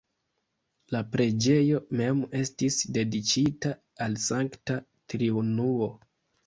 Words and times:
La 0.95 1.01
preĝejo 1.15 1.83
mem 2.01 2.25
estis 2.41 2.81
dediĉita 2.99 3.75
al 4.09 4.21
Sankta 4.27 4.81
Triunuo. 5.13 5.97